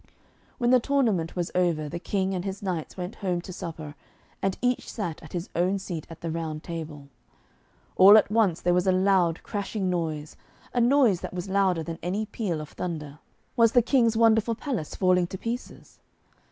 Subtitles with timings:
[0.57, 3.93] When the tournament was over the King and his knights went home to supper,
[4.41, 7.07] and each sat in his own seat at the Round Table.
[7.97, 10.35] All at once there was a loud crashing noise,
[10.73, 13.19] a noise that was louder than any peal of thunder.
[13.55, 15.99] Was the King's wonderful palace falling to pieces?